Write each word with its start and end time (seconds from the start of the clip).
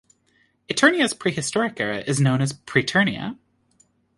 Eternia's 0.67 1.13
prehistoric 1.13 1.79
era 1.79 1.99
is 1.99 2.19
known 2.19 2.41
as 2.41 2.53
Preternia. 2.53 3.37